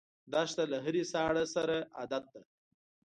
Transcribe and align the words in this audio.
دښته 0.31 0.63
له 0.71 0.77
هرې 0.85 1.03
ساړه 1.11 1.43
سره 1.55 1.77
عادت 1.97 2.23
ده. 2.33 2.41